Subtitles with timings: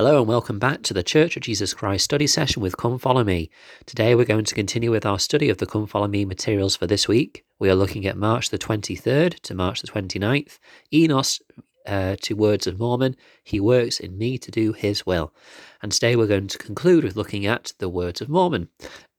[0.00, 3.22] Hello and welcome back to the Church of Jesus Christ study session with Come Follow
[3.22, 3.50] Me.
[3.84, 6.86] Today we're going to continue with our study of the Come Follow Me materials for
[6.86, 7.44] this week.
[7.58, 10.58] We are looking at March the 23rd to March the 29th,
[10.90, 11.42] Enos
[11.86, 15.34] uh, to Words of Mormon, He works in me to do His will.
[15.82, 18.70] And today we're going to conclude with looking at the Words of Mormon,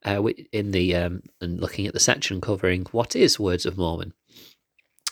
[0.04, 0.20] uh,
[0.50, 4.14] in the um, and looking at the section covering what is Words of Mormon.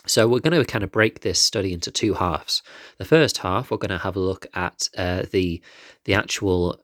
[0.06, 2.62] So we're going to kind of break this study into two halves.
[2.98, 5.62] The first half, we're going to have a look at uh, the
[6.04, 6.80] the actual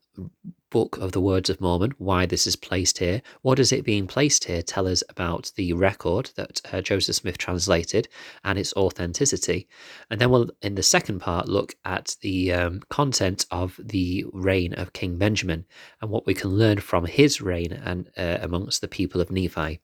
[0.76, 3.22] book of the Words of Mormon, why this is placed here.
[3.40, 7.38] What is it being placed here tell us about the record that uh, Joseph Smith
[7.38, 8.08] translated
[8.44, 9.68] and its authenticity?
[10.10, 14.74] And then we'll, in the second part, look at the um, content of the reign
[14.74, 15.64] of King Benjamin
[16.02, 19.80] and what we can learn from his reign and uh, amongst the people of Nephi.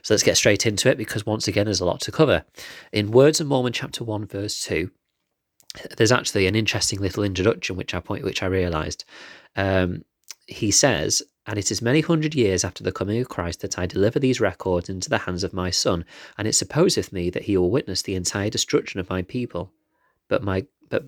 [0.00, 2.46] So let's get straight into it because once again, there's a lot to cover.
[2.90, 4.90] In Words of Mormon, chapter 1, verse 2,
[5.98, 9.04] there's actually an interesting little introduction which I point which I realized.
[9.56, 10.04] Um,
[10.46, 13.86] he says, And it is many hundred years after the coming of Christ that I
[13.86, 16.04] deliver these records into the hands of my Son,
[16.38, 19.72] and it supposeth me that he will witness the entire destruction of my people.
[20.28, 21.04] But my but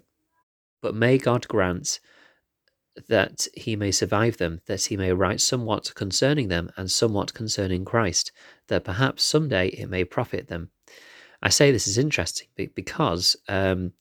[0.83, 2.01] but may God grant
[3.09, 7.85] that he may survive them, that he may write somewhat concerning them and somewhat concerning
[7.85, 8.31] Christ,
[8.69, 10.71] that perhaps some day it may profit them.
[11.43, 13.93] I say this is interesting because um,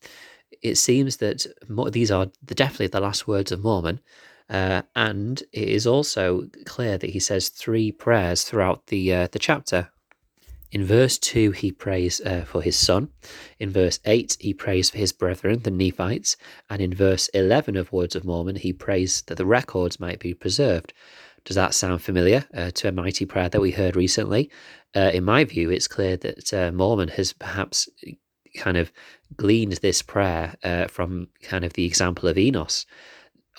[0.61, 1.45] it seems that
[1.91, 3.99] these are definitely the last words of Mormon,
[4.53, 9.39] uh, and it is also clear that he says three prayers throughout the uh, the
[9.39, 9.89] chapter.
[10.71, 13.09] In verse 2, he prays uh, for his son.
[13.59, 16.35] In verse 8, he prays for his brethren, the Nephites.
[16.67, 20.33] And in verse 11 of Words of Mormon, he prays that the records might be
[20.33, 20.91] preserved.
[21.45, 24.49] Does that sound familiar uh, to a mighty prayer that we heard recently?
[24.95, 27.87] Uh, in my view, it's clear that uh, Mormon has perhaps
[28.57, 28.91] kind of
[29.37, 32.87] gleaned this prayer uh, from kind of the example of Enos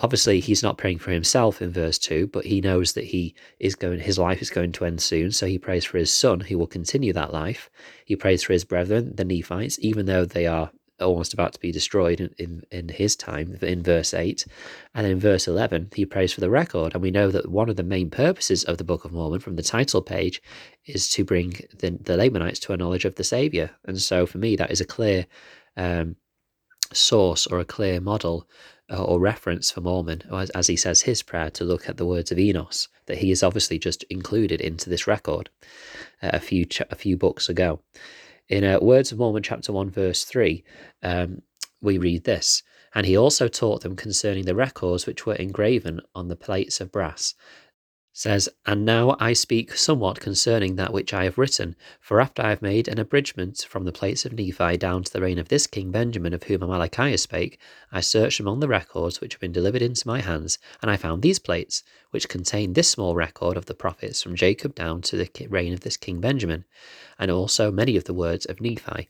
[0.01, 3.75] obviously he's not praying for himself in verse 2 but he knows that he is
[3.75, 5.31] going his life is going to end soon.
[5.31, 7.69] So he prays for his son who will continue that life.
[8.05, 10.71] He prays for his brethren the nephites even though they are
[11.01, 14.45] almost about to be destroyed in, in, in his time in verse 8
[14.93, 16.93] and in verse 11 he prays for the record.
[16.93, 19.55] And we know that one of the main purposes of the book of mormon from
[19.55, 20.41] the title page
[20.85, 23.71] is to bring the, the lamanites to a knowledge of the savior.
[23.85, 25.25] And so for me that is a clear
[25.75, 26.15] um,
[26.93, 28.47] source or a clear model
[28.89, 32.39] or reference for Mormon, as, he says his prayer, to look at the words of
[32.39, 35.49] Enos that he is obviously just included into this record
[36.21, 37.81] uh, a few ch- a few books ago.
[38.47, 40.63] In uh, Words of Mormon, chapter one, verse three,
[41.01, 41.41] um,
[41.81, 42.63] we read this.
[42.93, 46.93] And he also taught them concerning the records which were engraven on the plates of
[46.93, 47.33] brass,
[48.17, 52.49] says, And now I speak somewhat concerning that which I have written, for after I
[52.49, 55.67] have made an abridgment from the plates of Nephi down to the reign of this
[55.67, 57.59] king Benjamin, of whom Amaleki spake,
[57.91, 61.23] I searched among the records which have been delivered into my hands, and I found
[61.23, 65.47] these plates, which contain this small record of the prophets from Jacob down to the
[65.49, 66.63] reign of this king Benjamin,
[67.19, 69.09] and also many of the words of Nephi.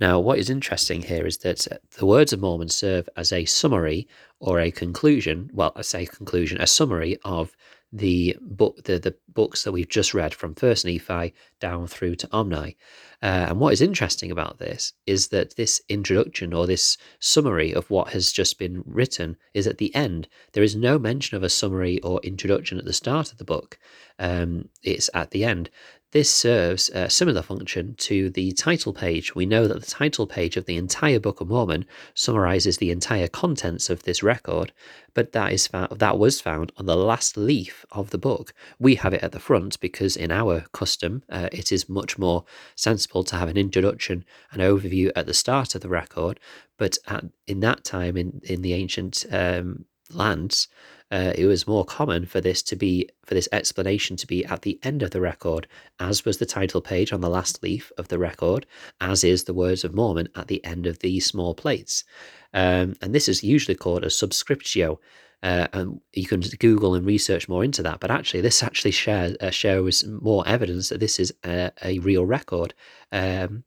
[0.00, 1.66] Now, what is interesting here is that
[1.96, 4.08] the words of Mormon serve as a summary
[4.40, 7.56] or a conclusion, well, I say conclusion, a summary of
[7.96, 12.28] the book the, the books that we've just read from first nephi down through to
[12.32, 12.76] omni
[13.22, 17.88] uh, and what is interesting about this is that this introduction or this summary of
[17.88, 21.48] what has just been written is at the end there is no mention of a
[21.48, 23.78] summary or introduction at the start of the book
[24.18, 25.70] um, it's at the end
[26.16, 29.34] this serves a similar function to the title page.
[29.34, 33.28] We know that the title page of the entire Book of Mormon summarizes the entire
[33.28, 34.72] contents of this record,
[35.12, 38.54] but that is found, that was found on the last leaf of the book.
[38.78, 42.44] We have it at the front because in our custom, uh, it is much more
[42.74, 46.40] sensible to have an introduction, an overview at the start of the record.
[46.78, 50.68] But at, in that time, in in the ancient um, lands,
[51.10, 54.62] uh, it was more common for this to be for this explanation to be at
[54.62, 55.66] the end of the record,
[56.00, 58.66] as was the title page on the last leaf of the record,
[59.00, 62.04] as is the words of Mormon at the end of these small plates.
[62.52, 64.98] Um, and this is usually called a subscriptio.
[65.42, 68.00] Uh, and you can Google and research more into that.
[68.00, 72.24] But actually, this actually shares, uh, shows more evidence that this is a, a real
[72.24, 72.74] record.
[73.12, 73.64] Um,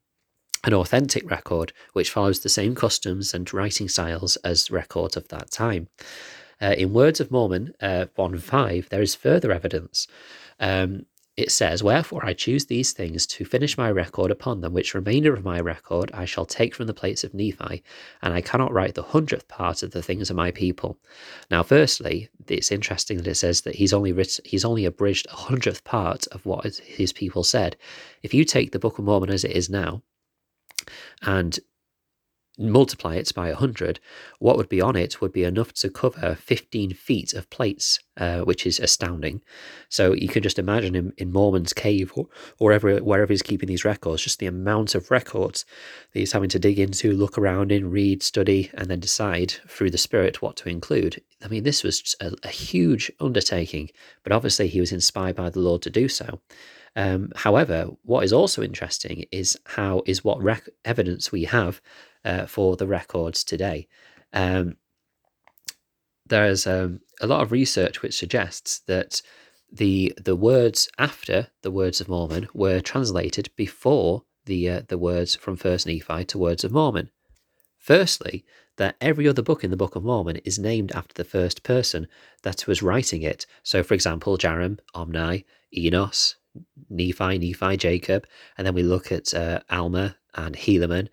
[0.64, 5.50] an authentic record which follows the same customs and writing styles as records of that
[5.50, 5.88] time.
[6.60, 10.06] Uh, in Words of Mormon uh, 1 5, there is further evidence.
[10.58, 11.06] Um,
[11.36, 15.32] it says, Wherefore I choose these things to finish my record upon them, which remainder
[15.32, 17.82] of my record I shall take from the plates of Nephi,
[18.22, 20.98] and I cannot write the hundredth part of the things of my people.
[21.50, 24.12] Now, firstly, it's interesting that it says that he's only
[24.44, 27.76] he's only abridged a hundredth part of what his people said.
[28.22, 30.02] If you take the Book of Mormon as it is now,
[31.22, 31.58] and
[32.60, 33.98] multiply it by 100,
[34.38, 38.40] what would be on it would be enough to cover 15 feet of plates, uh,
[38.40, 39.40] which is astounding.
[39.88, 42.26] So you can just imagine him in Mormon's cave or,
[42.58, 45.64] wherever, wherever he's keeping these records, just the amount of records
[46.12, 49.90] that he's having to dig into, look around in, read, study, and then decide through
[49.90, 51.22] the Spirit what to include.
[51.42, 53.90] I mean, this was a, a huge undertaking,
[54.22, 56.40] but obviously he was inspired by the Lord to do so.
[56.96, 61.80] Um, however, what is also interesting is how is what rec- evidence we have
[62.24, 63.88] uh, for the records today.
[64.32, 64.76] Um,
[66.26, 69.22] there's um, a lot of research which suggests that
[69.72, 75.36] the the words after the words of Mormon were translated before the uh, the words
[75.36, 77.10] from First Nephi to Words of Mormon.
[77.78, 78.44] Firstly,
[78.76, 82.06] that every other book in the Book of Mormon is named after the first person
[82.42, 83.46] that was writing it.
[83.62, 85.44] So, for example, Jarom, Omni,
[85.76, 86.36] Enos,
[86.88, 88.26] Nephi, Nephi, Jacob,
[88.56, 91.08] and then we look at uh, Alma and Helaman,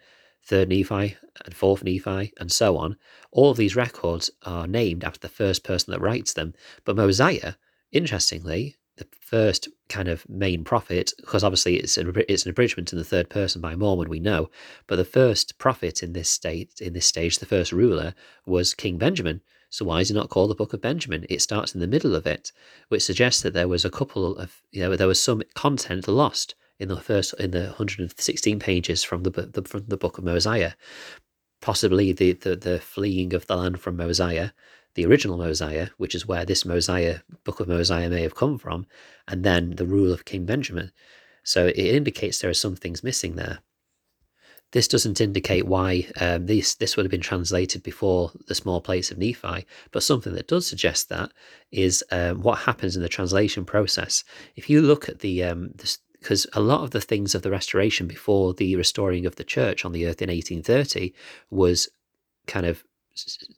[0.48, 2.98] third Nephi and fourth Nephi, and so on.
[3.32, 6.54] All of these records are named after the first person that writes them.
[6.86, 7.54] But Mosiah,
[7.92, 12.98] interestingly, the first kind of main prophet, because obviously it's an, it's an abridgment in
[12.98, 14.50] the third person by Mormon, we know,
[14.88, 18.16] but the first prophet in this state, in this stage, the first ruler
[18.46, 19.42] was King Benjamin.
[19.70, 21.26] So why is it not called the Book of Benjamin?
[21.30, 22.54] It starts in the middle of it,
[22.88, 26.56] which suggests that there was a couple of, you know, there was some content lost
[26.80, 30.74] in the first in the 116 pages from the, the from the book of Mosiah,
[31.62, 34.52] possibly the, the the fleeing of the land from Mosiah,
[34.96, 38.86] the original Mosiah, which is where this Mosiah book of Mosiah may have come from,
[39.28, 40.92] and then the rule of King Benjamin.
[41.44, 43.60] So it indicates there are some things missing there.
[44.74, 49.12] This doesn't indicate why um, this this would have been translated before the small plates
[49.12, 51.32] of Nephi, but something that does suggest that
[51.72, 54.26] is um, what happens in the translation process.
[54.58, 57.52] If you look at the, um, the, because a lot of the things of the
[57.52, 61.14] restoration before the restoring of the church on the earth in 1830
[61.50, 61.90] was
[62.48, 62.84] kind of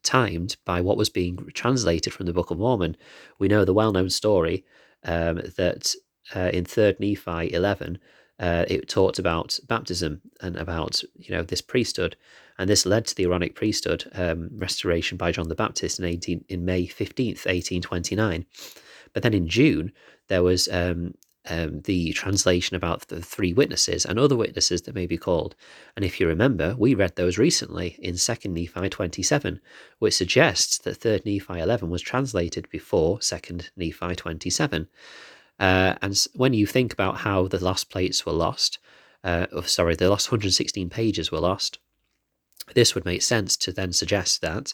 [0.03, 2.95] timed by what was being translated from the Book of Mormon.
[3.37, 4.65] We know the well known story
[5.03, 5.93] um, that
[6.35, 7.99] uh, in 3rd Nephi 11,
[8.39, 12.15] uh, it talked about baptism and about you know this priesthood,
[12.57, 16.45] and this led to the Aaronic priesthood um, restoration by John the Baptist in 18
[16.47, 18.45] in May 15th, 1829.
[19.13, 19.91] But then in June
[20.27, 21.15] there was um,
[21.47, 25.55] um, the translation about the three witnesses and other witnesses that may be called.
[25.95, 29.59] And if you remember, we read those recently in 2nd Nephi 27,
[29.99, 34.87] which suggests that 3rd Nephi 11 was translated before 2nd Nephi 27.
[35.59, 38.79] Uh, and when you think about how the lost plates were lost,
[39.23, 41.79] uh, oh, sorry, the last 116 pages were lost,
[42.75, 44.73] this would make sense to then suggest that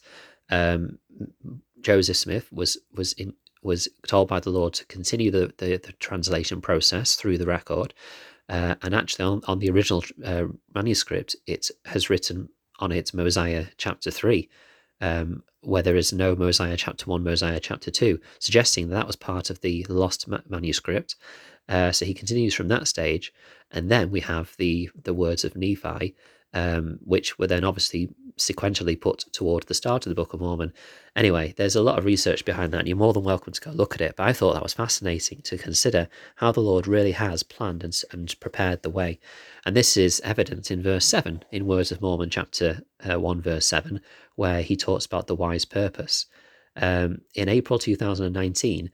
[0.50, 1.00] um,
[1.82, 3.34] Joseph Smith was was in,
[3.66, 7.94] was told by the Lord to continue the, the, the translation process through the record.
[8.48, 10.46] Uh, and actually, on, on the original uh,
[10.76, 12.48] manuscript, it has written
[12.80, 14.48] on it Mosiah chapter 3,
[15.02, 19.16] um, where there is no Mosiah chapter 1, Mosiah chapter 2, suggesting that that was
[19.16, 21.16] part of the lost ma- manuscript.
[21.68, 23.34] Uh, so he continues from that stage.
[23.72, 26.16] And then we have the, the words of Nephi,
[26.54, 30.74] um, which were then obviously sequentially put toward the start of the Book of Mormon.
[31.16, 33.72] Anyway, there's a lot of research behind that, and you're more than welcome to go
[33.72, 34.16] look at it.
[34.16, 37.98] But I thought that was fascinating to consider how the Lord really has planned and,
[38.12, 39.20] and prepared the way.
[39.66, 43.66] And this is evident in verse 7, in Words of Mormon, chapter uh, 1, verse
[43.66, 44.02] 7,
[44.36, 46.26] where he talks about the wise purpose.
[46.76, 48.92] Um, in April 2019,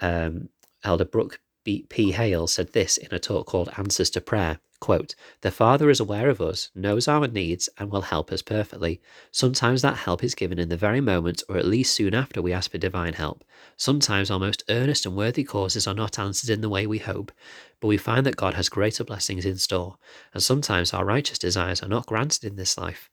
[0.00, 0.48] um,
[0.82, 1.86] Elder Brook B.
[1.88, 2.12] P.
[2.12, 4.58] Hale said this in a talk called Answers to Prayer.
[4.82, 9.00] Quote, the Father is aware of us, knows our needs, and will help us perfectly.
[9.30, 12.52] Sometimes that help is given in the very moment, or at least soon after we
[12.52, 13.44] ask for divine help.
[13.76, 17.30] Sometimes our most earnest and worthy causes are not answered in the way we hope,
[17.78, 19.98] but we find that God has greater blessings in store,
[20.34, 23.08] and sometimes our righteous desires are not granted in this life.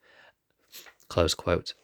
[1.08, 1.76] Close quote.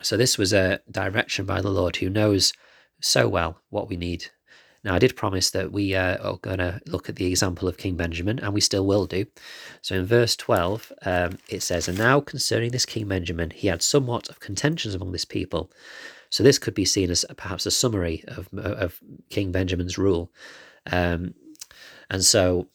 [0.00, 2.54] So this was a direction by the Lord who knows
[3.02, 4.30] so well what we need
[4.84, 7.78] now, I did promise that we uh, are going to look at the example of
[7.78, 9.24] King Benjamin, and we still will do.
[9.80, 13.80] So in verse 12, um, it says, And now concerning this King Benjamin, he had
[13.80, 15.70] somewhat of contentions among this people.
[16.28, 19.00] So this could be seen as perhaps a summary of, of
[19.30, 20.30] King Benjamin's rule.
[20.92, 21.34] Um,
[22.10, 22.68] and so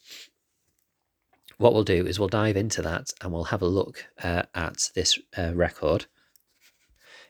[1.57, 4.89] what we'll do is we'll dive into that and we'll have a look uh, at
[4.95, 6.07] this uh, record.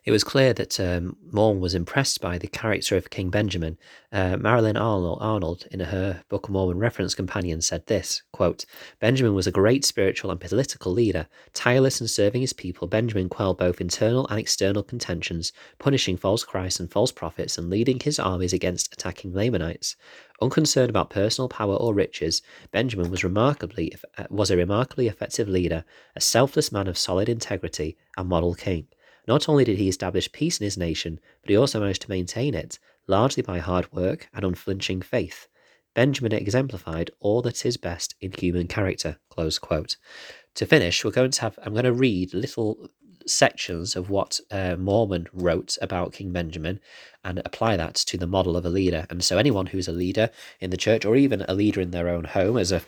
[0.10, 3.78] It was clear that um, Mormon was impressed by the character of King Benjamin.
[4.12, 8.66] Uh, Marilyn Arnold, Arnold, in her Book of Mormon reference companion, said this quote,
[9.00, 11.28] Benjamin was a great spiritual and political leader.
[11.54, 16.80] Tireless in serving his people, Benjamin quelled both internal and external contentions, punishing false Christs
[16.80, 19.96] and false prophets, and leading his armies against attacking Lamanites.
[20.42, 25.86] Unconcerned about personal power or riches, Benjamin was remarkably uh, was a remarkably effective leader,
[26.16, 28.88] a selfless man of solid integrity, and model king.
[29.29, 32.55] Not only did he establish peace in his nation, but he also managed to maintain
[32.55, 35.48] it, largely by hard work and unflinching faith.
[35.93, 39.17] Benjamin exemplified all that is best in human character.
[39.38, 42.89] To finish, we're going to have I'm going to read little
[43.27, 46.79] sections of what uh, Mormon wrote about King Benjamin
[47.24, 49.05] and apply that to the model of a leader.
[49.12, 52.09] And so, anyone who's a leader in the church, or even a leader in their
[52.09, 52.81] own home, as a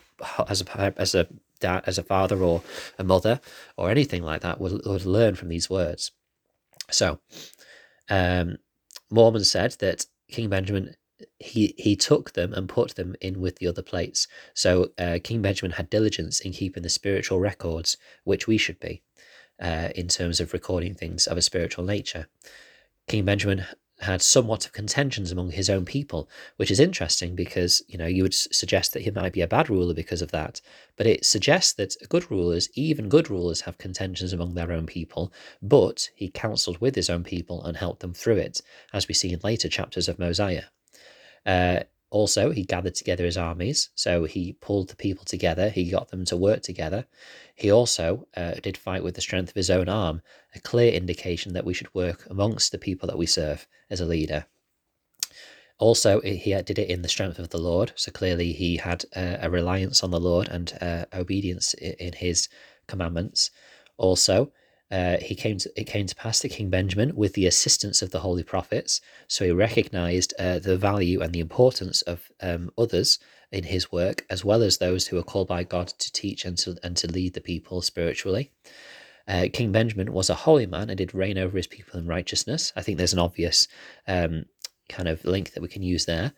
[0.48, 1.27] as a as a
[1.60, 2.63] dad, as a father or
[2.98, 3.39] a mother,
[3.77, 6.12] or anything like that, would, would learn from these words.
[6.91, 7.19] So,
[8.10, 8.57] um,
[9.10, 10.95] Mormon said that King Benjamin
[11.39, 14.27] he he took them and put them in with the other plates.
[14.53, 19.03] So uh, King Benjamin had diligence in keeping the spiritual records, which we should be,
[19.62, 22.27] uh, in terms of recording things of a spiritual nature.
[23.07, 23.65] King Benjamin
[24.01, 28.24] had somewhat of contentions among his own people, which is interesting because you know you
[28.24, 30.62] would suggest that he might be a bad ruler because of that,
[30.98, 35.31] but it suggests that good rulers, even good rulers, have contentions among their own people.
[35.62, 38.62] But he counselled with his own people and helped them through it,
[38.93, 40.65] as we see in later chapters of Mosiah.
[41.46, 41.81] Uh,
[42.12, 46.25] also, he gathered together his armies, so he pulled the people together, he got them
[46.25, 47.06] to work together.
[47.56, 50.22] He also uh, did fight with the strength of his own arm,
[50.53, 54.06] a clear indication that we should work amongst the people that we serve as a
[54.06, 54.46] leader.
[55.80, 59.38] Also, he did it in the strength of the Lord, so clearly he had uh,
[59.39, 62.50] a reliance on the Lord and uh, obedience in his
[62.88, 63.51] commandments.
[63.98, 64.51] Also,
[64.91, 68.12] uh, he came to, it came to pass that King Benjamin, with the assistance of
[68.12, 73.17] the holy prophets, so he recognized uh, the value and the importance of um, others
[73.51, 76.57] in his work, as well as those who are called by God to teach and
[76.60, 78.51] to, and to lead the people spiritually.
[79.27, 82.74] Uh, King Benjamin was a holy man and did reign over his people in righteousness.
[82.75, 83.67] I think there's an obvious
[84.07, 84.45] um,
[84.89, 86.33] kind of link that we can use there.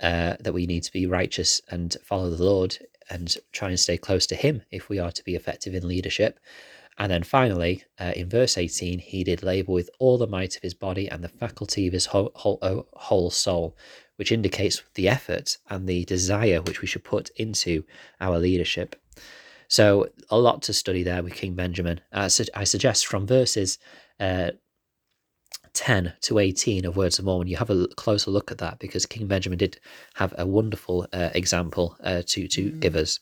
[0.00, 2.76] Uh, that we need to be righteous and follow the Lord
[3.08, 6.40] and try and stay close to Him if we are to be effective in leadership.
[6.98, 10.62] And then finally, uh, in verse 18, he did labour with all the might of
[10.62, 13.76] his body and the faculty of his whole, whole, oh, whole soul,
[14.16, 17.84] which indicates the effort and the desire which we should put into
[18.20, 18.96] our leadership.
[19.68, 22.00] So, a lot to study there with King Benjamin.
[22.12, 23.78] Uh, so I suggest from verses
[24.20, 24.50] uh,
[25.74, 29.06] 10 to 18 of Words of Mormon, you have a closer look at that because
[29.06, 29.80] King Benjamin did
[30.14, 32.80] have a wonderful uh, example uh, to, to mm.
[32.80, 33.20] give us.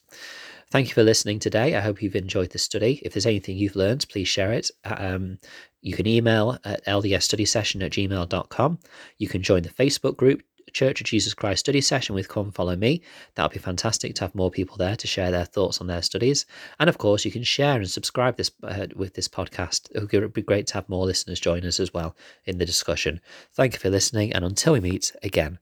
[0.71, 1.75] Thank you for listening today.
[1.75, 3.03] I hope you've enjoyed the study.
[3.05, 4.71] If there's anything you've learned, please share it.
[4.85, 5.39] Um,
[5.83, 8.79] you can email at ldsstudysession at gmail.com.
[9.19, 12.77] You can join the Facebook group, Church of Jesus Christ study session with Come Follow
[12.77, 13.03] Me.
[13.35, 16.03] That would be fantastic to have more people there to share their thoughts on their
[16.03, 16.47] studies.
[16.79, 19.91] And of course, you can share and subscribe this uh, with this podcast.
[19.91, 23.21] It would be great to have more listeners join us as well in the discussion.
[23.55, 25.59] Thank you for listening, and until we meet again,